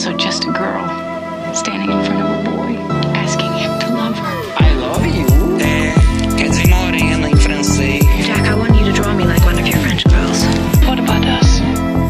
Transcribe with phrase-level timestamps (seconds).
[0.00, 0.88] also just a girl
[1.52, 2.72] standing in front of a boy,
[3.12, 4.36] asking him to love her.
[4.56, 5.26] I love you.
[5.60, 5.92] É,
[6.38, 8.02] quer dizer morena em francês.
[8.24, 10.42] Jack, I want you to draw me like one of your French girls.
[10.86, 11.60] What about us?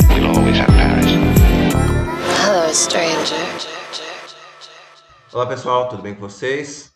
[0.08, 1.11] We'll always have Paris.
[2.45, 3.34] Hello, stranger.
[5.32, 6.93] Olá pessoal, tudo bem com vocês?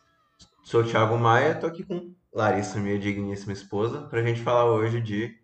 [0.63, 5.01] Sou o Thiago Maia, tô aqui com Larissa, minha digníssima esposa, pra gente falar hoje
[5.01, 5.35] de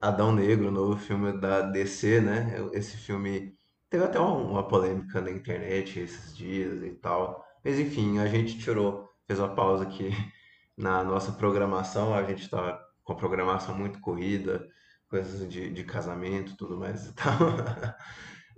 [0.00, 2.54] Adão Negro, novo filme da DC, né?
[2.72, 3.58] Esse filme
[3.90, 7.44] teve até uma polêmica na internet esses dias e tal.
[7.64, 10.10] Mas enfim, a gente tirou, fez uma pausa aqui
[10.78, 12.14] na nossa programação.
[12.14, 14.66] A gente tá com a programação muito corrida,
[15.08, 17.36] coisas de, de casamento, tudo mais e tal.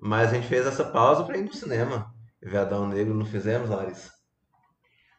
[0.00, 2.14] Mas a gente fez essa pausa para ir no cinema.
[2.42, 4.12] Ver Adão Negro, não fizemos, Larissa?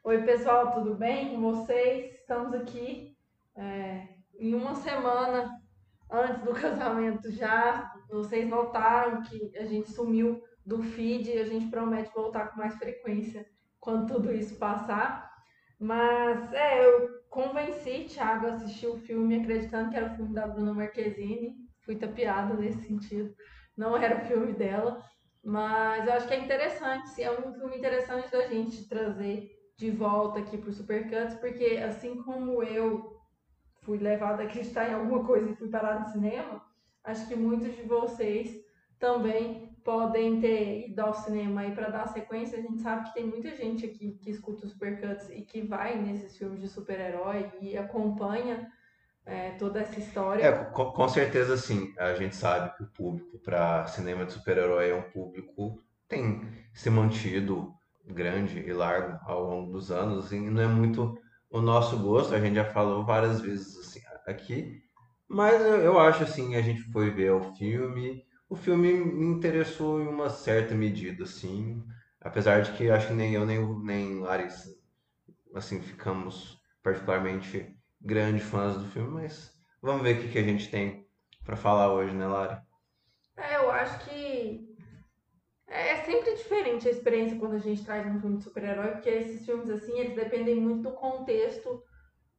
[0.04, 2.14] Oi, pessoal, tudo bem com vocês?
[2.16, 3.18] Estamos aqui
[3.56, 5.50] é, em uma semana
[6.12, 7.93] antes do casamento já.
[8.10, 12.76] Vocês notaram que a gente sumiu do feed e a gente promete voltar com mais
[12.76, 13.46] frequência
[13.80, 15.32] quando tudo isso passar.
[15.80, 20.48] Mas é, eu convenci Thiago a assistir o filme acreditando que era o filme da
[20.48, 21.56] Bruna Marquezine.
[21.82, 23.34] Fui tapeada nesse sentido.
[23.76, 25.04] Não era o filme dela.
[25.44, 30.40] Mas eu acho que é interessante, é um filme interessante da gente trazer de volta
[30.40, 33.20] aqui para o Supercuts, porque assim como eu
[33.82, 36.62] fui levada a acreditar em alguma coisa e fui parar no cinema,
[37.04, 38.64] acho que muitos de vocês
[39.00, 42.58] também podem ter ido ao cinema aí para dar sequência.
[42.58, 46.00] A gente sabe que tem muita gente aqui que escuta os Supercuts e que vai
[46.00, 48.72] nesses filmes de super-herói e acompanha
[49.26, 50.44] é, toda essa história.
[50.44, 51.94] É, com, com, certeza sim.
[51.98, 56.42] A gente sabe que o público para cinema de super-herói é um público tem
[56.74, 57.74] se mantido
[58.06, 61.18] grande e largo ao longo dos anos e não é muito
[61.50, 64.83] o nosso gosto, a gente já falou várias vezes assim, aqui,
[65.34, 70.02] mas eu, eu acho assim, a gente foi ver o filme, o filme me interessou
[70.02, 71.84] em uma certa medida, assim,
[72.22, 74.70] apesar de que acho que nem eu nem, nem Larissa,
[75.56, 80.70] assim, ficamos particularmente grandes fãs do filme, mas vamos ver o que, que a gente
[80.70, 81.08] tem
[81.44, 82.62] para falar hoje, né, Lari?
[83.36, 84.78] É, eu acho que
[85.68, 89.10] é, é sempre diferente a experiência quando a gente traz um filme de super-herói, porque
[89.10, 91.84] esses filmes, assim, eles dependem muito do contexto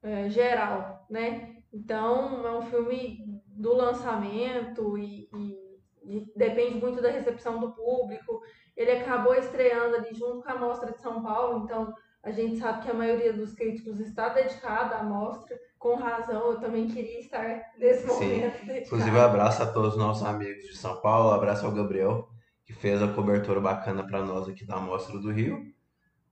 [0.03, 1.54] é, geral, né?
[1.75, 5.59] Então, é um filme do lançamento e, e,
[6.05, 8.41] e, depende muito da recepção do público.
[8.77, 11.93] Ele acabou estreando ali junto com a Mostra de São Paulo, então
[12.23, 16.61] a gente sabe que a maioria dos críticos está dedicada à mostra, com razão, eu
[16.61, 18.59] também queria estar nesse momento.
[18.59, 18.79] Sim.
[18.79, 22.29] Inclusive, abraço a todos os nossos amigos de São Paulo, abraço ao Gabriel,
[22.65, 25.61] que fez a cobertura bacana para nós aqui da Amostra do Rio.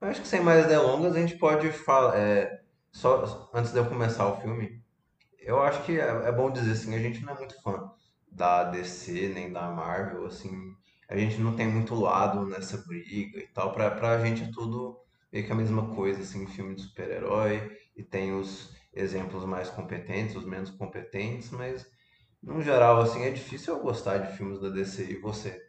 [0.00, 2.16] Eu acho que sem mais delongas a gente pode falar.
[2.16, 4.81] É, só antes de eu começar o filme,
[5.44, 7.91] eu acho que é, é, bom dizer assim, a gente não é muito fã
[8.30, 10.75] da DC nem da Marvel, assim,
[11.08, 13.72] a gente não tem muito lado nessa briga e tal.
[13.72, 14.98] Pra, pra gente é tudo
[15.32, 20.36] meio que a mesma coisa, assim, filme de super-herói, e tem os exemplos mais competentes,
[20.36, 21.86] os menos competentes, mas
[22.42, 25.60] no geral, assim, é difícil eu gostar de filmes da DC e você.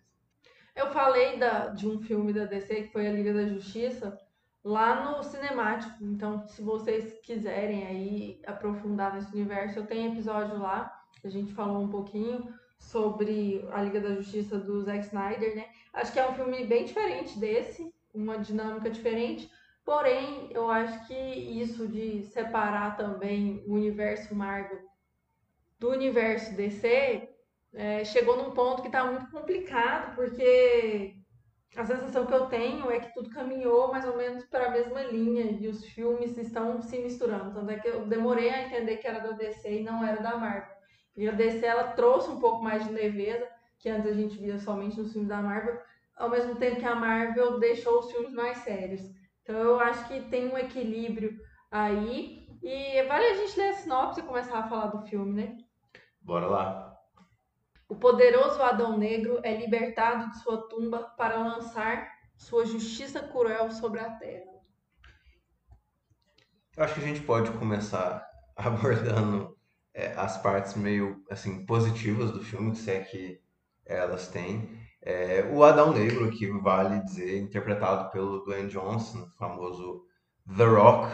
[0.75, 4.17] Eu falei da, de um filme da DC que foi a Liga da Justiça
[4.63, 6.03] lá no Cinemático.
[6.03, 11.03] Então, se vocês quiserem aí aprofundar nesse universo, eu tenho episódio lá.
[11.23, 15.65] A gente falou um pouquinho sobre a Liga da Justiça do Zack Snyder, né?
[15.93, 19.49] Acho que é um filme bem diferente desse, uma dinâmica diferente.
[19.85, 24.79] Porém, eu acho que isso de separar também o universo Marvel
[25.79, 27.29] do universo DC
[27.73, 31.15] é, chegou num ponto que está muito complicado, porque
[31.75, 35.01] a sensação que eu tenho é que tudo caminhou mais ou menos para a mesma
[35.03, 37.53] linha e os filmes estão se misturando.
[37.53, 40.37] Tanto é que eu demorei a entender que era da DC e não era da
[40.37, 40.75] Marvel.
[41.17, 43.47] E a DC ela trouxe um pouco mais de leveza,
[43.79, 45.79] que antes a gente via somente nos filmes da Marvel,
[46.15, 49.01] ao mesmo tempo que a Marvel deixou os filmes mais sérios.
[49.41, 51.39] Então eu acho que tem um equilíbrio
[51.71, 52.47] aí.
[52.61, 55.57] E vale a gente ler a sinopse e começar a falar do filme, né?
[56.21, 56.92] Bora lá.
[57.87, 63.99] O poderoso Adão Negro é libertado de sua tumba para lançar sua justiça cruel sobre
[63.99, 64.51] a terra.
[66.75, 68.25] Eu acho que a gente pode começar
[68.55, 69.55] abordando
[69.93, 73.39] é, as partes meio assim positivas do filme, se é que
[73.85, 74.81] elas têm.
[75.01, 80.05] É, o Adão Negro, que vale dizer, interpretado pelo Dwayne Johnson, famoso
[80.57, 81.13] The Rock,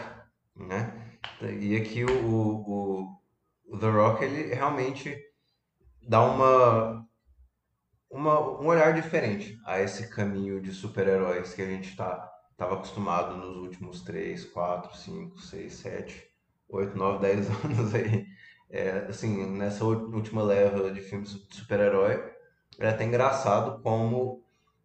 [0.56, 1.18] né?
[1.42, 3.20] E aqui o, o,
[3.66, 5.16] o The Rock, ele realmente
[6.02, 7.06] dá uma,
[8.10, 13.36] uma, um olhar diferente a esse caminho de super-heróis que a gente tá, estava acostumado
[13.36, 16.30] nos últimos 3, 4, 5, 6, 7,
[16.68, 18.26] 8, 9, 10 anos aí.
[18.68, 22.22] É, assim, nessa última leva de filmes de super-herói,
[22.78, 24.44] é até engraçado como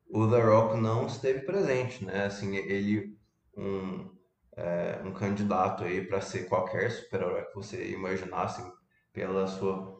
[0.10, 2.26] o The Rock não esteve presente, né?
[2.26, 3.16] Assim, ele
[3.56, 4.10] um
[4.56, 8.64] é, um candidato aí para ser qualquer super-herói que você imaginasse
[9.12, 9.95] pela sua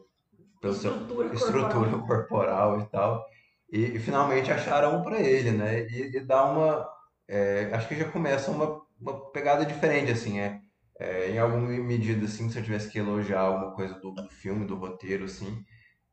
[0.60, 2.00] pela Estrutura estrutura corporal.
[2.06, 3.26] corporal e tal.
[3.72, 5.86] E, e finalmente acharam um para ele, né?
[5.88, 6.88] E, e dá uma
[7.28, 10.60] é, acho que já começa uma, uma pegada diferente assim, é,
[11.00, 14.64] é, em alguma medida assim, se eu tivesse que elogiar alguma coisa do, do filme,
[14.66, 15.64] do roteiro assim,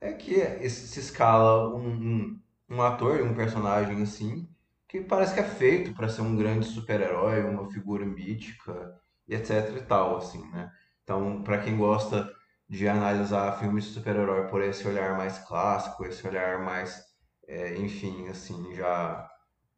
[0.02, 4.48] é que esse- se escala um, um, um ator, um personagem assim,
[4.88, 8.94] que parece que é feito para ser um grande super-herói, uma figura mítica
[9.28, 10.72] e etc e tal, assim, né?
[11.04, 12.30] Então, para quem gosta
[12.74, 17.04] de analisar filmes de super-herói por esse olhar mais clássico, esse olhar mais,
[17.48, 19.28] é, enfim, assim, já,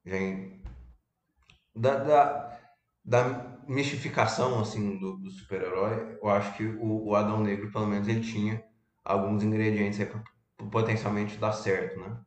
[0.05, 0.61] já em-
[1.75, 2.59] da, da,
[3.03, 3.23] da
[3.67, 8.21] mistificação, assim, do, do super-herói, eu acho que o, o Adão Negro, pelo menos, ele
[8.21, 8.63] tinha
[9.03, 10.23] alguns ingredientes aí para
[10.71, 12.17] potencialmente dar certo, né?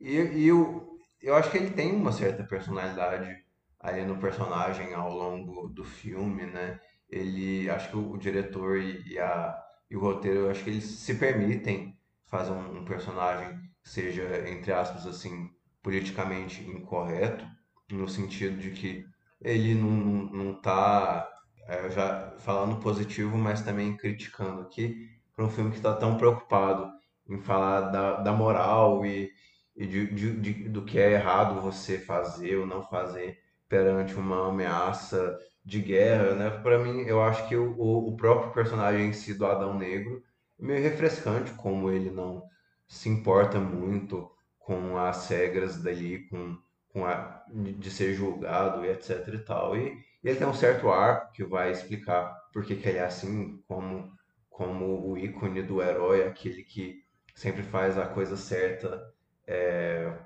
[0.00, 0.88] E, e eu,
[1.22, 3.34] eu acho que ele tem uma certa personalidade
[3.80, 6.80] ali no personagem ao longo do filme, né?
[7.10, 9.56] Ele, acho que o, o diretor e, e a,
[9.90, 11.96] e o roteiro, eu acho que eles se permitem
[12.26, 15.50] fazer um, um personagem que seja, entre aspas, assim,
[15.82, 17.44] politicamente incorreto,
[17.90, 19.04] no sentido de que
[19.40, 21.28] ele não, não, tá,
[21.66, 26.90] é, já falando positivo, mas também criticando aqui, para um filme que está tão preocupado
[27.28, 29.30] em falar da, da moral e
[29.76, 33.38] e de, de- de- do que é errado você fazer ou não fazer
[33.68, 35.38] perante uma ameaça
[35.68, 36.50] de guerra, né?
[36.50, 37.72] Para mim, eu acho que o,
[38.08, 40.22] o próprio personagem em si do Adão Negro
[40.58, 42.42] é meio refrescante, como ele não
[42.86, 47.44] se importa muito com as regras dali, com, com a,
[47.78, 49.76] de ser julgado e etc e tal.
[49.76, 49.92] E,
[50.24, 53.62] e ele tem um certo arco que vai explicar por que que ele é assim,
[53.68, 54.10] como,
[54.50, 57.02] como o ícone do herói, aquele que
[57.34, 59.12] sempre faz a coisa certa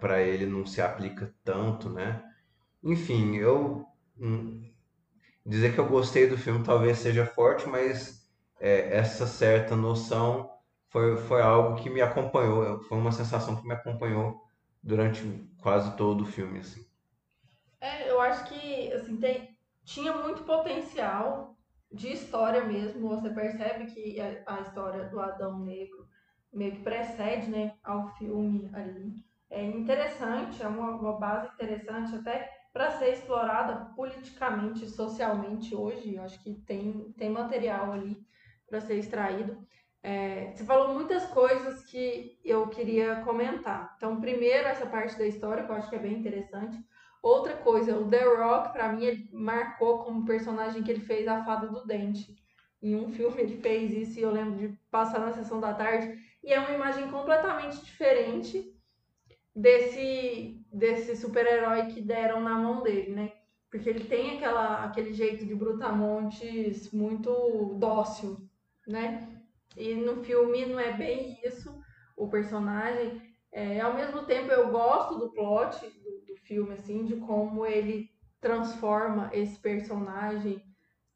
[0.01, 2.23] para ele não se aplica tanto, né?
[2.83, 3.87] Enfim, eu
[4.19, 4.72] hum,
[5.45, 8.29] dizer que eu gostei do filme talvez seja forte, mas
[8.61, 10.51] é, essa certa noção
[10.89, 14.43] foi, foi algo que me acompanhou, foi uma sensação que me acompanhou
[14.83, 15.23] durante
[15.59, 16.85] quase todo o filme, assim.
[17.81, 21.57] É, eu acho que assim tem tinha muito potencial
[21.91, 23.09] de história mesmo.
[23.09, 26.07] Você percebe que a, a história do Adão Negro
[26.53, 29.25] meio que precede, né, ao filme ali.
[29.51, 36.15] É interessante, é uma, uma base interessante até para ser explorada politicamente, socialmente hoje.
[36.15, 38.17] Eu acho que tem, tem material ali
[38.67, 39.67] para ser extraído.
[40.03, 43.95] É, você falou muitas coisas que eu queria comentar.
[43.97, 46.77] Então, primeiro, essa parte da história, que eu acho que é bem interessante.
[47.23, 51.45] Outra coisa, o The Rock, pra mim, ele marcou como personagem que ele fez a
[51.45, 52.35] Fada do Dente.
[52.83, 56.19] Em um filme ele fez isso e eu lembro de passar na sessão da tarde.
[56.43, 58.75] E é uma imagem completamente diferente
[59.55, 63.33] desse, desse super-herói que deram na mão dele, né?
[63.71, 68.39] Porque ele tem aquela, aquele jeito de brutamontes muito dócil,
[68.87, 69.29] né?
[69.77, 71.75] E no filme não é bem isso,
[72.17, 73.23] o personagem.
[73.51, 78.11] É, ao mesmo tempo, eu gosto do plot do, do filme, assim, de como ele
[78.41, 80.63] transforma esse personagem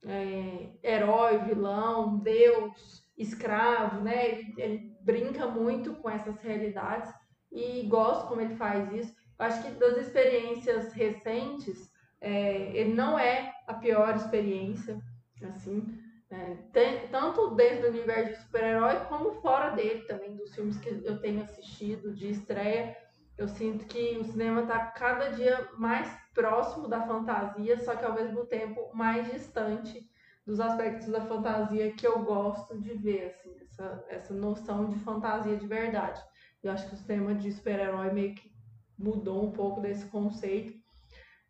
[0.06, 4.28] é, herói, vilão, deus, escravo, né?
[4.28, 7.12] Ele, ele brinca muito com essas realidades
[7.50, 9.14] e gosto como ele faz isso.
[9.38, 15.00] Eu acho que das experiências recentes, é, ele não é a pior experiência,
[15.42, 15.98] assim.
[16.28, 20.88] É, tem- tanto dentro do universo de super-herói como fora dele também, dos filmes que
[21.04, 22.96] eu tenho assistido de estreia.
[23.38, 28.14] Eu sinto que o cinema está cada dia mais próximo da fantasia, só que ao
[28.14, 30.08] mesmo tempo mais distante
[30.46, 35.56] dos aspectos da fantasia que eu gosto de ver, assim, essa, essa noção de fantasia
[35.56, 36.20] de verdade.
[36.66, 38.50] Eu acho que o cinema de super-herói meio que
[38.98, 40.74] mudou um pouco desse conceito,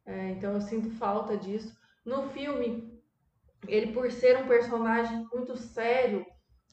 [0.05, 1.77] é, então eu sinto falta disso.
[2.05, 3.01] No filme,
[3.67, 6.25] ele por ser um personagem muito sério,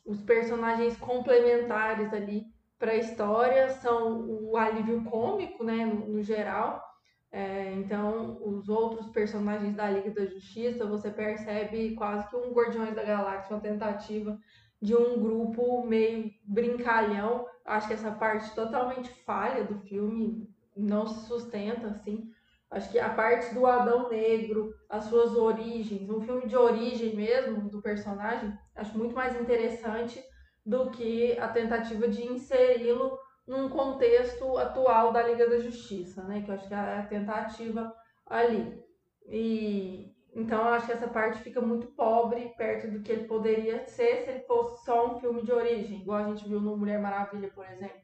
[0.05, 2.45] os personagens complementares ali
[2.77, 6.83] para a história são o alívio cômico, né, no, no geral.
[7.31, 12.93] É, então, os outros personagens da Liga da Justiça, você percebe quase que um Guardiões
[12.93, 14.37] da Galáxia, uma tentativa
[14.83, 17.47] de um grupo meio brincalhão.
[17.63, 22.29] Acho que essa parte totalmente falha do filme, não se sustenta assim.
[22.69, 27.69] Acho que a parte do Adão Negro, as suas origens, um filme de origem mesmo
[27.69, 30.21] do personagem, acho muito mais interessante
[30.65, 36.41] do que a tentativa de inseri-lo num contexto atual da Liga da Justiça, né?
[36.41, 37.93] Que eu acho que é a tentativa
[38.25, 38.83] ali.
[39.27, 43.85] E então eu acho que essa parte fica muito pobre perto do que ele poderia
[43.87, 46.99] ser se ele fosse só um filme de origem, igual a gente viu no Mulher
[46.99, 48.01] Maravilha, por exemplo.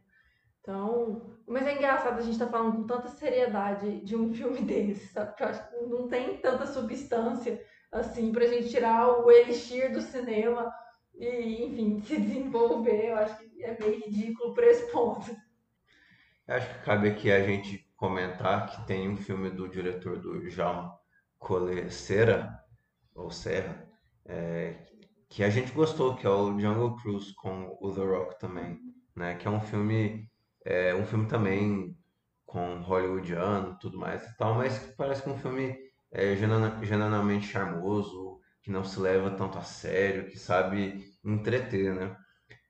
[0.62, 4.62] Então, mas é engraçado a gente estar tá falando com tanta seriedade de um filme
[4.62, 5.30] desse, sabe?
[5.30, 7.60] Porque eu acho que não tem tanta substância
[7.92, 10.72] assim pra gente tirar o elixir do cinema
[11.16, 13.10] e, enfim, se desenvolver.
[13.10, 15.36] Eu acho que é meio ridículo por esse ponto.
[16.48, 20.48] Eu acho que cabe aqui a gente comentar que tem um filme do diretor do
[20.50, 20.92] Jean
[21.40, 22.64] Collet Serra,
[23.16, 23.88] ou Serra,
[24.26, 24.76] é,
[25.30, 28.80] que a gente gostou, que é o Jungle Cruise com o The Rock também,
[29.16, 29.36] né?
[29.36, 30.30] Que é um filme,
[30.66, 31.98] é, um filme também
[32.46, 35.78] com hollywoodiano, tudo mais e tal, mas que parece que é um filme
[36.12, 42.18] é, genuinamente charmoso, que não se leva tanto a sério, que sabe entreter, né?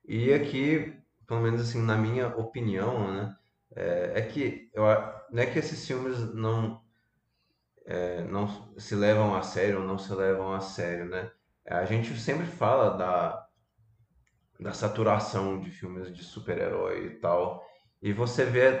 [0.06, 0.94] E aqui,
[1.26, 3.34] pelo menos assim, na minha opinião, né?
[3.74, 4.84] É, é que eu,
[5.30, 6.82] não é que esses filmes não
[7.86, 11.30] é, não se levam a sério ou não se levam a sério, né?
[11.66, 13.46] A gente sempre fala da,
[14.58, 17.64] da saturação de filmes de super-herói e tal,
[18.02, 18.78] e você vê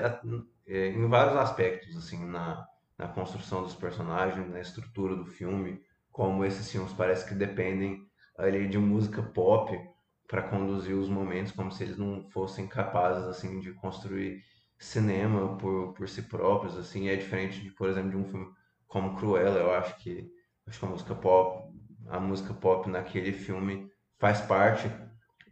[0.66, 2.66] é, em vários aspectos, assim, na,
[2.98, 8.68] na construção dos personagens, na estrutura do filme, como esses filmes parece que dependem ali
[8.68, 9.78] de música pop
[10.26, 14.42] para conduzir os momentos, como se eles não fossem capazes assim de construir
[14.78, 18.46] cinema por, por si próprios, assim, é diferente de, por exemplo, de um filme
[18.90, 20.28] como Cruella, eu acho que
[20.66, 21.72] acho que a música pop,
[22.08, 24.90] a música pop naquele filme faz parte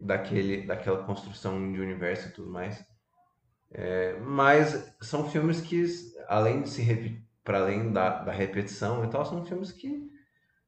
[0.01, 2.85] daquele daquela construção de universo e tudo mais.
[3.71, 5.85] É, mas são filmes que
[6.27, 10.11] além de se para além da, da repetição e tal, são filmes que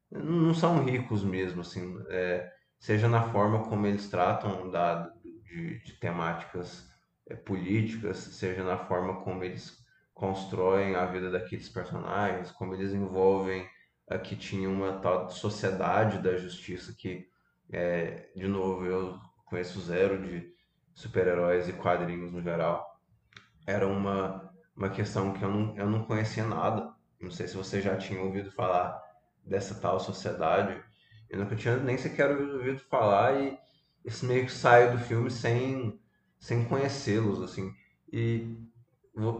[0.09, 5.93] não são ricos mesmo, assim, é, seja na forma como eles tratam da, de, de
[5.99, 6.87] temáticas
[7.27, 9.80] é, políticas, seja na forma como eles
[10.21, 13.67] constroem a vida daqueles personagens, como eles envolvem
[14.07, 17.27] a que tinha uma tal sociedade da justiça que,
[17.73, 20.53] é, de novo, eu conheço zero de
[20.93, 22.85] super-heróis e quadrinhos no geral.
[23.65, 26.93] Era uma uma questão que eu não, eu não conhecia nada.
[27.19, 28.99] Não sei se você já tinha ouvido falar
[29.43, 30.79] dessa tal sociedade.
[31.29, 33.57] Eu nunca tinha nem sequer ouvido falar e
[34.05, 35.99] isso meio que saiu do filme sem,
[36.39, 37.71] sem conhecê-los, assim.
[38.11, 38.57] E,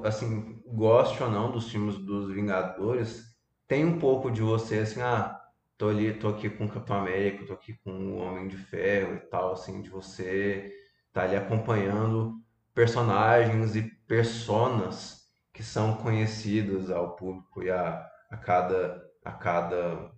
[0.03, 3.23] assim, goste ou não dos filmes dos Vingadores,
[3.67, 5.39] tem um pouco de você, assim, ah,
[5.77, 9.15] tô ali, tô aqui com o Capitão América, tô aqui com o Homem de Ferro
[9.15, 10.71] e tal, assim, de você
[11.13, 12.35] tá ali acompanhando
[12.73, 15.21] personagens e personas
[15.53, 20.11] que são conhecidos ao público e a, a cada, a cada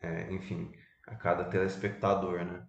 [0.00, 0.72] é, enfim,
[1.06, 2.66] a cada telespectador, né?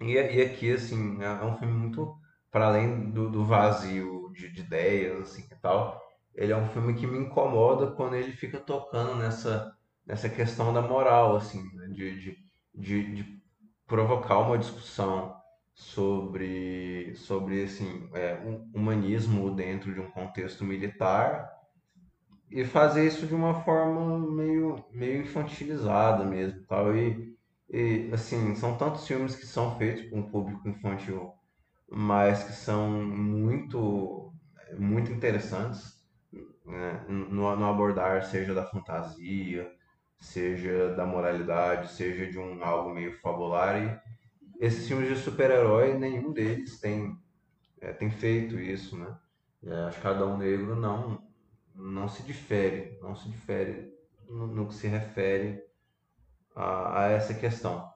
[0.00, 2.18] E, e aqui, assim, é, é um filme muito
[2.50, 6.00] para além do, do vazio de, de, ideias, assim, e tal.
[6.34, 9.74] Ele é um filme que me incomoda quando ele fica tocando nessa,
[10.06, 11.88] nessa questão da moral, assim, né?
[11.88, 12.38] de, de,
[12.74, 13.42] de, de
[13.86, 15.34] provocar uma discussão
[15.74, 21.50] sobre, sobre assim, é, um humanismo dentro de um contexto militar
[22.50, 27.34] e fazer isso de uma forma meio, meio infantilizada mesmo tal e,
[27.70, 31.32] e assim são tantos filmes que são feitos para um público infantil
[31.90, 34.32] mas que são muito
[34.78, 36.00] muito interessantes
[36.64, 37.04] né?
[37.08, 39.70] no, no abordar seja da fantasia
[40.20, 44.10] seja da moralidade seja de um algo meio fabular e
[44.60, 47.18] esses filmes de super-herói, nenhum deles tem,
[47.80, 49.18] é, tem feito isso, né?
[49.64, 51.26] É, acho que Adão Negro não,
[51.74, 53.90] não se difere, não se difere
[54.28, 55.64] no, no que se refere
[56.54, 57.90] a, a, essa questão.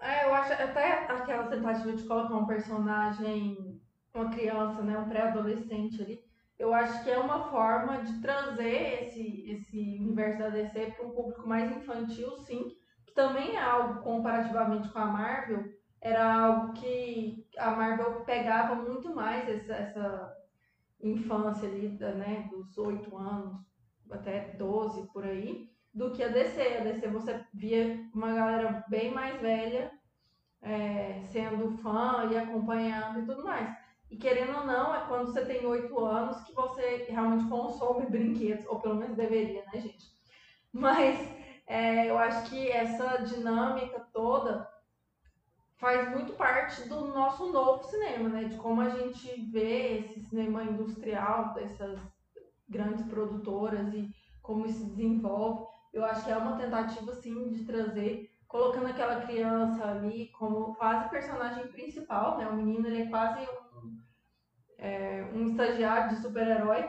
[0.00, 0.85] É, eu acho até
[1.26, 3.80] aquela tentativa de colocar um personagem,
[4.14, 6.24] uma criança, né, um pré-adolescente ali,
[6.58, 11.10] eu acho que é uma forma de trazer esse, esse universo da DC para um
[11.10, 12.72] público mais infantil, sim,
[13.14, 15.64] também é algo comparativamente com a Marvel,
[16.00, 20.36] era algo que a Marvel pegava muito mais essa, essa
[21.02, 23.66] infância ali, né, dos 8 anos
[24.10, 26.60] até 12 por aí, do que a DC.
[26.60, 29.90] A DC você via uma galera bem mais velha
[30.62, 33.76] é, sendo fã e acompanhando e tudo mais.
[34.10, 38.66] E querendo ou não, é quando você tem 8 anos que você realmente consome brinquedos,
[38.66, 40.06] ou pelo menos deveria, né, gente?
[40.72, 41.18] Mas
[41.66, 44.68] é, eu acho que essa dinâmica toda
[45.76, 48.44] faz muito parte do nosso novo cinema, né?
[48.44, 51.98] De como a gente vê esse cinema industrial dessas
[52.68, 54.08] grandes produtoras e
[54.42, 55.66] como isso se desenvolve.
[55.92, 61.08] Eu acho que é uma tentativa, sim, de trazer, colocando aquela criança ali como quase
[61.10, 62.48] personagem principal, né?
[62.48, 63.98] O menino, ele é quase um,
[64.78, 66.88] é, um estagiário de super-herói.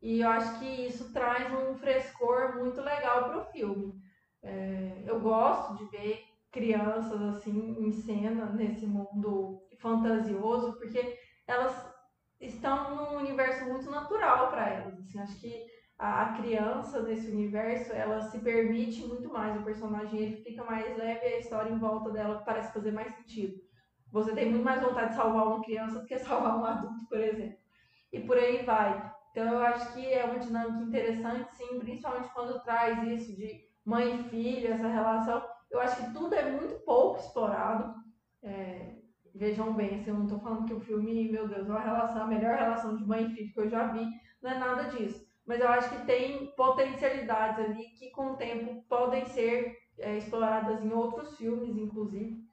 [0.00, 3.94] E eu acho que isso traz um frescor muito legal para o filme.
[4.42, 11.94] É, eu gosto de ver crianças assim em cena nesse mundo fantasioso, porque elas
[12.40, 14.98] estão num universo muito natural para elas.
[14.98, 19.58] Assim, acho que a, criança nesse universo, ela se permite muito mais.
[19.58, 23.54] O personagem ele fica mais leve a história em volta dela parece fazer mais sentido.
[24.12, 27.18] Você tem muito mais vontade de salvar uma criança do que salvar um adulto, por
[27.18, 27.58] exemplo.
[28.12, 29.12] E por aí vai.
[29.30, 34.20] Então eu acho que é uma dinâmica interessante, sim, principalmente quando traz isso de mãe
[34.20, 35.42] e filho, essa relação.
[35.70, 37.94] Eu acho que tudo é muito pouco explorado.
[38.42, 38.96] É,
[39.34, 42.22] vejam bem, assim, eu não estou falando que o filme, meu Deus, é uma relação,
[42.22, 44.06] a melhor relação de mãe e filho que eu já vi,
[44.42, 45.25] não é nada disso.
[45.46, 50.82] Mas eu acho que tem potencialidades ali que com o tempo podem ser é, exploradas
[50.82, 52.44] em outros filmes, inclusive.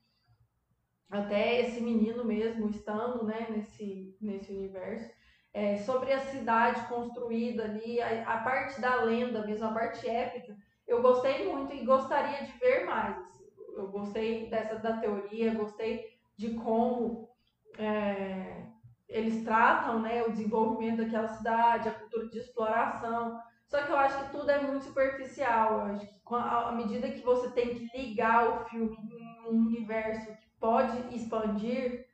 [1.09, 5.11] Até esse menino mesmo estando né, nesse, nesse universo.
[5.51, 10.57] É, sobre a cidade construída ali, a, a, parte da lenda mesmo, a parte épica,
[10.87, 13.17] eu gostei muito e gostaria de ver mais.
[13.17, 13.45] Assim.
[13.75, 17.29] Eu gostei dessa da teoria, gostei de como
[17.77, 18.65] é,
[19.13, 23.39] eles tratam né, o desenvolvimento daquela cidade, a cultura de exploração.
[23.67, 25.73] Só que eu acho que tudo é muito superficial.
[25.73, 30.25] Eu acho que à medida que você tem que ligar o filme em um universo
[30.25, 32.07] que pode expandir,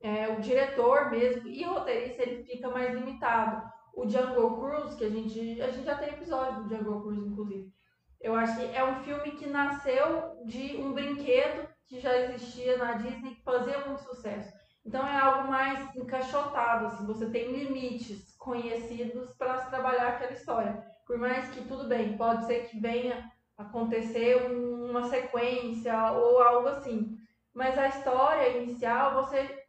[0.00, 3.68] é, o diretor mesmo e o roteirista ele fica mais limitado.
[3.92, 7.72] O Jungle Cruise, que a gente, a gente já tem episódio do Jungle Cruise, inclusive.
[8.20, 12.92] Eu acho que é um filme que nasceu de um brinquedo que já existia na
[12.92, 14.63] Disney que fazia muito sucesso.
[14.84, 20.84] Então é algo mais encaixotado, assim, você tem limites conhecidos para se trabalhar aquela história.
[21.06, 27.16] Por mais que tudo bem, pode ser que venha acontecer uma sequência ou algo assim.
[27.54, 29.64] Mas a história inicial você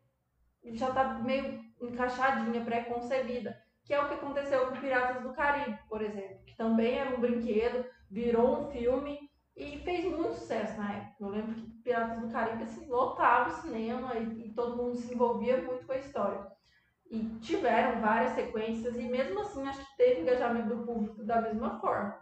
[0.74, 3.58] já está meio encaixadinha, pré-concebida.
[3.84, 7.22] Que é o que aconteceu com Piratas do Caribe, por exemplo, que também era um
[7.22, 9.25] brinquedo, virou um filme
[9.56, 11.16] e fez muito sucesso na época.
[11.20, 15.14] Eu lembro que Piratas do Caribe assim, lotava o cinema e, e todo mundo se
[15.14, 16.46] envolvia muito com a história.
[17.10, 21.80] E tiveram várias sequências e mesmo assim acho que teve engajamento do público da mesma
[21.80, 22.20] forma.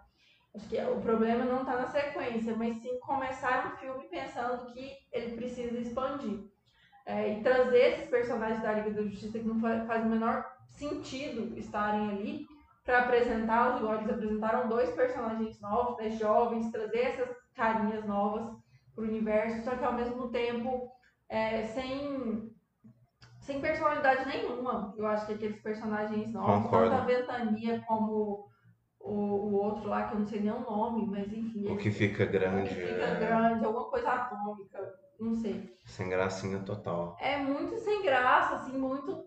[0.55, 4.91] Acho que o problema não está na sequência, mas sim começar um filme pensando que
[5.11, 6.51] ele precisa expandir.
[7.05, 11.57] É, e trazer esses personagens da Liga da Justiça que não faz o menor sentido
[11.57, 12.47] estarem ali
[12.83, 18.55] para apresentá-los, igual eles apresentaram dois personagens novos, né, jovens, trazer essas carinhas novas
[18.93, 20.91] para o universo, só que ao mesmo tempo
[21.29, 22.51] é, sem,
[23.39, 24.93] sem personalidade nenhuma.
[24.97, 26.89] Eu acho que aqueles personagens novos, Concordo.
[26.89, 28.47] tanto a Ventania como
[28.99, 31.71] o, o outro lá, que eu não sei nem o nome, mas enfim.
[31.71, 35.73] O que fica o grande que fica é grande, alguma coisa atômica, não sei.
[35.85, 37.15] sem gracinha total.
[37.19, 39.25] É muito sem graça, assim, muito.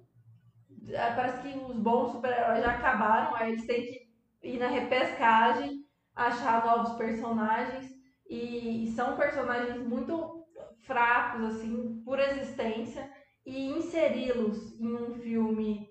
[0.88, 4.08] É, Parece que os bons super-heróis já acabaram, aí eles têm que
[4.42, 7.94] ir na repescagem, achar novos personagens.
[8.28, 10.44] E, e são personagens muito
[10.80, 13.10] fracos, assim, por existência.
[13.44, 15.88] E inseri-los em um filme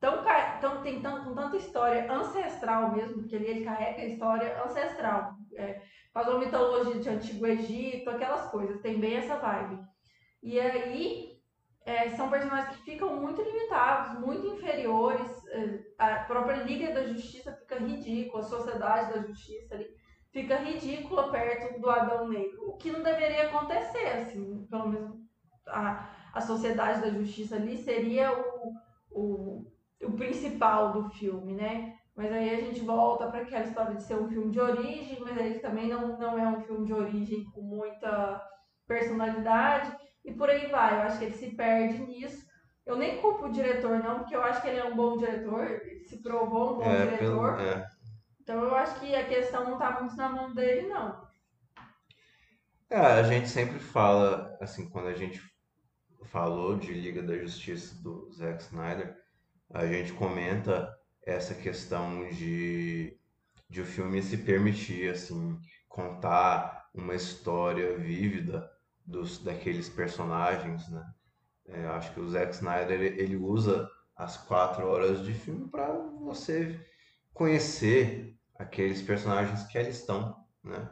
[0.00, 0.24] tão,
[0.60, 5.34] tão, tem tão, com tanta história ancestral mesmo, porque ele, ele carrega a história ancestral.
[5.54, 9.80] É, faz uma mitologia de Antigo Egito, aquelas coisas, tem bem essa vibe.
[10.42, 11.37] E aí
[11.88, 15.46] é, são personagens que ficam muito limitados, muito inferiores.
[15.48, 19.88] é, a própria Liga da Justiça fica ridícula, a Sociedade da Justiça ali
[20.30, 25.16] fica ridícula perto do Adão Negro, o que não deveria acontecer, assim, pelo menos
[25.66, 28.74] a, a Sociedade da Justiça ali seria o,
[29.10, 29.72] o,
[30.02, 31.94] o principal do filme, né?
[32.14, 35.38] Mas aí a gente volta para aquela história de ser um filme de origem, mas
[35.38, 38.44] ele também não, não é um filme de origem com muita
[38.86, 40.94] personalidade e por aí vai.
[40.96, 42.46] Eu acho que ele se perde nisso.
[42.86, 45.80] Eu nem culpo o diretor, não, porque eu acho que ele é um bom diretor,
[46.06, 47.18] se provou um bom É, diretor.
[47.18, 47.88] pelo, é,
[48.42, 51.28] Então eu acho que a questão não tá muito na mão dele, não.
[52.90, 55.40] É, a gente sempre fala, assim, quando a gente
[56.26, 59.16] falou de Liga da Justiça do Zack Snyder,
[59.72, 60.94] a gente comenta
[61.26, 63.18] essa questão de,
[63.70, 68.70] de o filme se permitir, assim, contar uma história vívida
[69.08, 71.04] dos, daqueles personagens, né?
[71.66, 76.78] É, acho que o Zack Snyder, ele usa as quatro horas de filme para você
[77.32, 80.90] conhecer aqueles personagens que ali estão, né?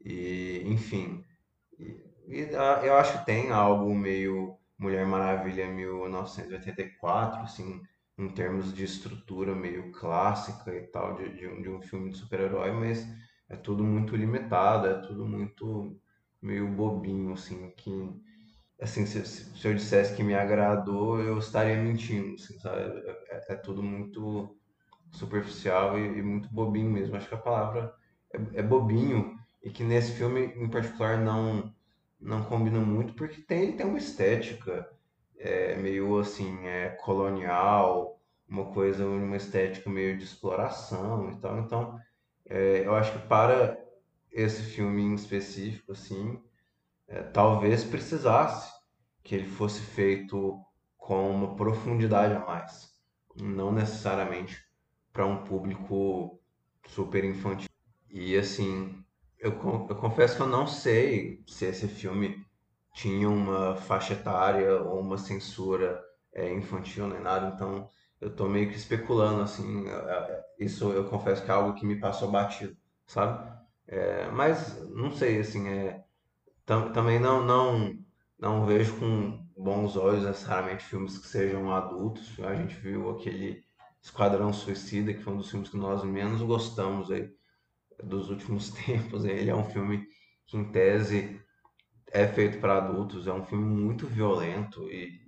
[0.00, 1.24] E, enfim,
[1.78, 2.40] e, e
[2.84, 7.82] eu acho que tem algo meio Mulher Maravilha 1984, assim,
[8.16, 12.18] em termos de estrutura meio clássica e tal, de, de um, de um filme de
[12.18, 13.06] super-herói, mas
[13.48, 16.00] é tudo muito limitado, é tudo muito
[16.42, 17.90] meio bobinho, assim, que,
[18.80, 22.82] assim, se, se eu dissesse que me agradou, eu estaria mentindo, assim, sabe?
[23.30, 24.56] É, é tudo muito
[25.12, 27.16] superficial e, e muito bobinho mesmo.
[27.16, 27.92] Acho que a palavra
[28.32, 31.74] é, é bobinho e que nesse filme em particular não
[32.20, 34.88] não combina muito porque tem tem uma estética
[35.38, 41.58] é, meio assim, é, colonial, uma coisa, uma estética meio de exploração e tal.
[41.60, 41.98] Então,
[42.48, 43.78] é, eu acho que para
[44.32, 46.40] esse filme em específico, assim,
[47.08, 48.70] é, talvez precisasse
[49.22, 50.58] que ele fosse feito
[50.96, 52.92] com uma profundidade a mais,
[53.36, 54.58] não necessariamente
[55.12, 56.40] para um público
[56.86, 57.68] super infantil.
[58.08, 59.04] E assim,
[59.38, 59.52] eu,
[59.88, 62.44] eu confesso que eu não sei se esse filme
[62.94, 67.88] tinha uma faixa etária ou uma censura é, infantil nem nada, então
[68.20, 71.86] eu tô meio que especulando assim, é, é, isso eu confesso que é algo que
[71.86, 73.59] me passou batido, sabe?
[73.92, 76.04] É, mas não sei, assim, é,
[76.66, 77.94] tam- também não, não,
[78.38, 82.38] não vejo com bons olhos necessariamente filmes que sejam adultos.
[82.40, 83.62] A gente viu aquele
[84.02, 87.30] Esquadrão Suicida, que foi um dos filmes que nós menos gostamos aí
[88.04, 89.24] dos últimos tempos.
[89.24, 90.06] Ele é um filme
[90.46, 91.40] que, em tese,
[92.12, 95.20] é feito para adultos, é um filme muito violento, e,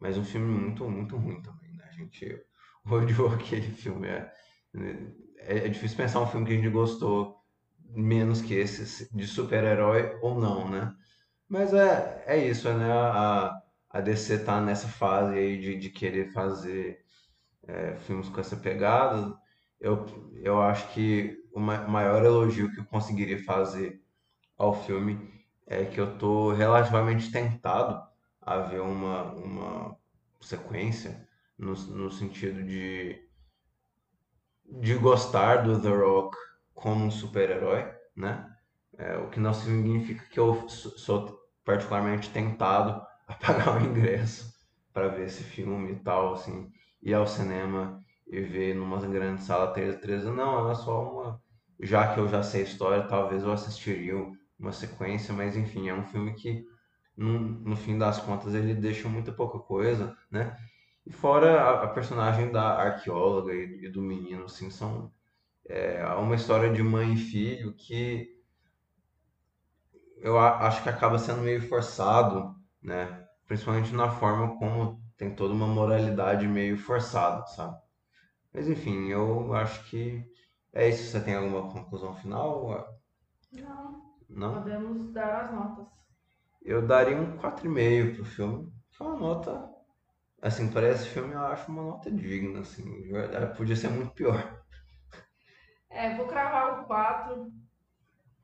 [0.00, 1.84] mas um filme muito, muito ruim também, né?
[1.88, 2.40] A gente
[2.90, 4.08] odiou aquele filme.
[4.08, 4.32] É,
[5.38, 7.36] é, é difícil pensar um filme que a gente gostou
[7.90, 10.94] menos que esse, de super-herói ou não, né?
[11.48, 12.92] Mas é, é isso, né?
[12.92, 13.52] A,
[13.90, 17.00] a DC tá nessa fase aí de, de querer fazer
[17.66, 19.36] é, filmes com essa pegada.
[19.80, 20.06] Eu,
[20.42, 24.00] eu acho que o ma- maior elogio que eu conseguiria fazer
[24.58, 25.32] ao filme
[25.66, 28.02] é que eu tô relativamente tentado
[28.42, 29.98] a ver uma, uma
[30.40, 31.26] sequência
[31.58, 33.20] no, no sentido de,
[34.80, 36.36] de gostar do The Rock
[36.76, 38.48] como um super-herói, né?
[38.98, 44.54] É, o que não significa que eu sou particularmente tentado a pagar o ingresso
[44.92, 46.70] para ver esse filme e tal, assim,
[47.02, 51.42] ir ao cinema e ver numa grande sala 3 Não, é só uma.
[51.80, 54.14] Já que eu já sei a história, talvez eu assistiria
[54.58, 56.64] uma sequência, mas enfim, é um filme que,
[57.16, 60.56] no, no fim das contas, ele deixa muita pouca coisa, né?
[61.06, 65.12] E fora a, a personagem da arqueóloga e, e do menino, assim, são
[65.68, 68.28] é uma história de mãe e filho que
[70.18, 73.26] eu acho que acaba sendo meio forçado, né?
[73.46, 77.76] Principalmente na forma como tem toda uma moralidade meio forçada, sabe?
[78.52, 80.24] Mas enfim, eu acho que
[80.72, 81.04] é isso.
[81.10, 82.86] Você tem alguma conclusão final?
[83.52, 84.62] Não, Não?
[84.62, 85.86] podemos dar as notas.
[86.62, 89.70] Eu daria um 4,5 pro filme, que é uma nota,
[90.42, 92.84] assim, para esse filme eu acho uma nota digna, assim.
[93.56, 94.55] Podia ser muito pior.
[95.96, 97.50] É, vou cravar o 4.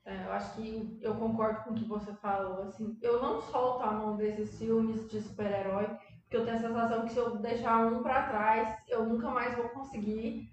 [0.06, 2.62] É, eu acho que eu concordo com o que você falou.
[2.62, 5.86] Assim, eu não solto a mão desses filmes de super-herói,
[6.22, 9.54] porque eu tenho a sensação que se eu deixar um pra trás, eu nunca mais
[9.54, 10.50] vou conseguir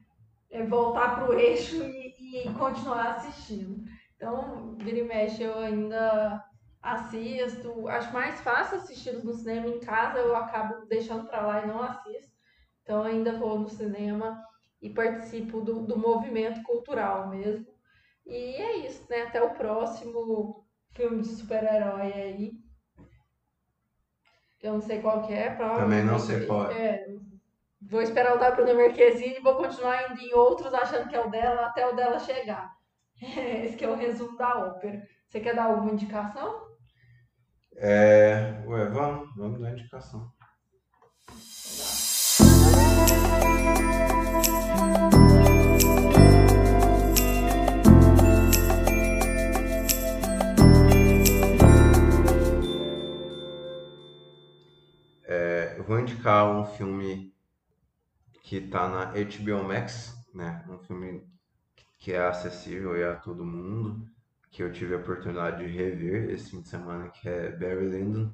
[0.51, 3.81] é, voltar pro eixo e, e continuar assistindo.
[4.17, 6.43] Então, vira e mexe, eu ainda
[6.81, 7.88] assisto.
[7.88, 11.81] Acho mais fácil assistir no cinema em casa, eu acabo deixando pra lá e não
[11.81, 12.33] assisto.
[12.83, 14.43] Então, ainda vou no cinema
[14.82, 17.68] e participo do, do movimento cultural mesmo.
[18.26, 19.24] E é isso, né?
[19.24, 22.52] Até o próximo filme de super-herói aí.
[24.62, 26.86] Eu não sei qual que é, Também não sei qual é.
[26.86, 27.08] é.
[27.82, 31.26] Vou esperar o da Bruna Marquezine e vou continuar indo em outros achando que é
[31.26, 32.70] o dela até o dela chegar.
[33.22, 35.02] Esse que é o resumo da ópera.
[35.28, 36.68] Você quer dar alguma indicação?
[37.78, 40.30] É, ué, vamos, vamos dar indicação.
[55.89, 57.34] Vou indicar um filme
[58.43, 60.63] que tá na HBO Max, né?
[60.69, 61.28] Um filme
[61.97, 64.08] que é acessível a todo mundo,
[64.52, 68.32] que eu tive a oportunidade de rever esse fim de semana, que é Barry Lyndon,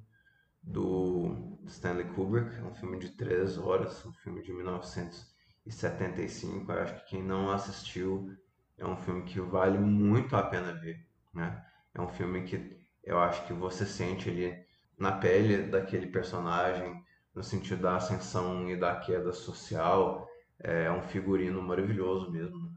[0.62, 2.54] do Stanley Kubrick.
[2.58, 6.70] É um filme de três horas, um filme de 1975.
[6.70, 8.36] Eu acho que quem não assistiu
[8.78, 11.66] é um filme que vale muito a pena ver, né?
[11.94, 14.62] É um filme que eu acho que você sente ali
[15.00, 17.02] na pele daquele personagem,
[17.36, 20.28] no sentido da ascensão e da queda social.
[20.60, 22.60] É um figurino maravilhoso mesmo.
[22.64, 22.70] né?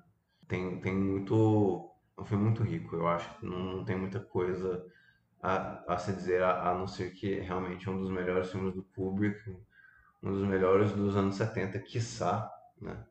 [0.48, 1.90] Tem, tem muito.
[2.16, 4.84] É um filme muito rico, eu acho não, não tem muita coisa
[5.42, 8.74] a, a se dizer, a, a não ser que realmente é um dos melhores filmes
[8.74, 9.38] do Kubrick,
[10.22, 13.04] um dos melhores dos anos 70, quiçá, né?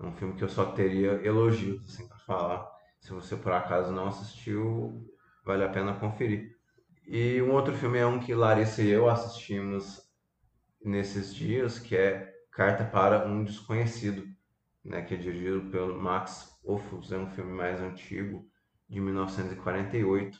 [0.00, 2.70] É um filme que eu só teria elogios, assim, para falar.
[3.00, 5.06] Se você por acaso não assistiu,
[5.44, 6.56] vale a pena conferir.
[7.06, 10.07] E um outro filme é um que Larissa e eu assistimos
[10.82, 14.26] nesses dias, que é Carta para um Desconhecido,
[14.84, 18.48] né, que é dirigido pelo Max Ophüls, é um filme mais antigo,
[18.88, 20.38] de 1948,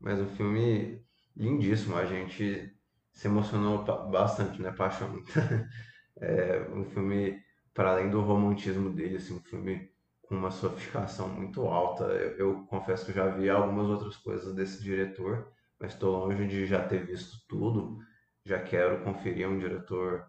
[0.00, 1.04] mas um filme
[1.36, 1.96] lindíssimo.
[1.96, 2.72] A gente
[3.12, 4.72] se emocionou bastante, né?
[4.72, 5.22] Paixão.
[6.16, 7.42] É um filme,
[7.74, 9.90] para além do romantismo dele, assim, um filme
[10.22, 12.04] com uma sofisticação muito alta.
[12.04, 15.50] Eu, eu confesso que já vi algumas outras coisas desse diretor,
[15.80, 17.98] mas estou longe de já ter visto tudo.
[18.44, 20.26] Já quero conferir, é um diretor,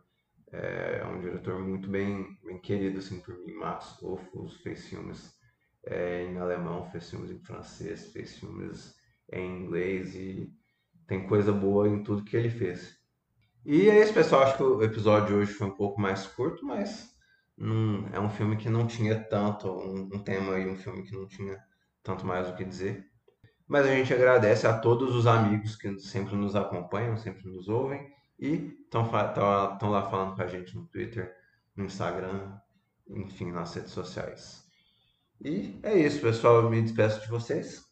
[0.51, 3.54] é, um diretor muito bem, bem querido, assim, por mim.
[3.56, 5.34] Max Ophüls fez filmes
[5.86, 8.95] é, em alemão, fez filmes em francês, fez filmes
[9.32, 10.51] em inglês e
[11.08, 12.97] tem coisa boa em tudo que ele fez.
[13.65, 14.43] E é isso, pessoal.
[14.43, 17.10] Acho que o episódio de hoje foi um pouco mais curto, mas
[17.58, 21.13] não- é um filme que não tinha tanto, um, um tema e um filme que
[21.15, 21.60] não tinha
[22.04, 23.06] tanto mais o que dizer.
[23.67, 28.13] Mas a gente agradece a todos os amigos que sempre nos acompanham, sempre nos ouvem
[28.39, 29.10] e estão
[29.89, 31.34] lá falando com a gente no Twitter,
[31.75, 32.58] no Instagram,
[33.10, 34.63] enfim, nas redes sociais.
[35.41, 36.62] E é isso, pessoal.
[36.62, 37.84] Eu me despeço de vocês.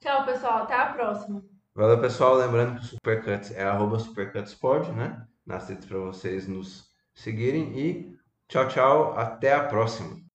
[0.00, 0.62] Tchau, pessoal.
[0.62, 1.44] Até a próxima.
[1.74, 2.34] Valeu, pessoal.
[2.34, 5.26] Lembrando que o Supercuts é arroba supercutspod, né?
[5.44, 7.78] Nas redes para vocês nos seguirem.
[7.78, 8.16] E
[8.48, 9.18] tchau, tchau.
[9.18, 10.25] Até a próxima.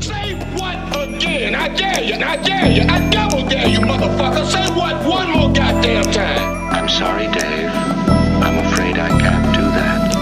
[0.00, 1.54] Say what again?
[1.54, 4.46] I dare you, I dare you, I double dare you, motherfucker.
[4.46, 6.72] Say what one more goddamn time.
[6.72, 7.68] I'm sorry, Dave.
[7.68, 10.14] I'm afraid I can't do that.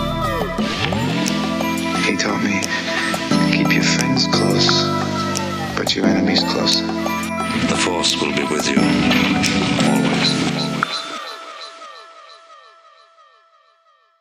[2.05, 2.61] He taught me
[3.57, 4.83] keep your friends close,
[5.77, 6.85] but your enemies closer.
[7.69, 8.81] The Force will be with you.
[9.89, 10.72] Always.